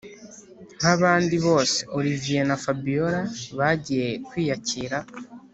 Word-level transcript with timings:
nkabandi 0.77 1.35
bose 1.47 1.77
olivier 1.97 2.43
na 2.49 2.57
fabiora 2.63 3.21
bagiye 3.57 4.07
kwiyakira 4.27 4.97